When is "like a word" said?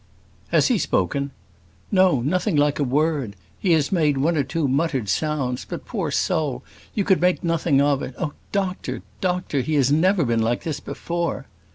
2.55-3.35